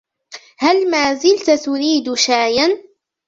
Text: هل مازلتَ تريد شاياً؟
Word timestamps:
هل 0.59 0.91
مازلتَ 0.91 1.49
تريد 1.51 2.13
شاياً؟ 2.13 2.77